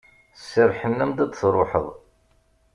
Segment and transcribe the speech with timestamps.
[0.49, 1.87] Serrḥen-am-d ad d-truḥeḍ.